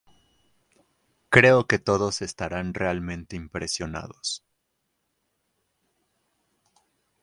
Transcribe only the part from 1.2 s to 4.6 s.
Creo que todos estarán realmente impresionados.